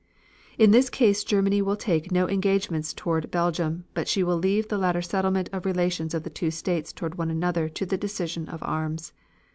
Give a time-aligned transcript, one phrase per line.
[0.57, 4.79] In this case Germany will take no engagements toward Belgium, but she will leave the
[4.79, 8.63] later settlement of relations of the two states toward one another to the decision of
[8.63, 9.13] arms.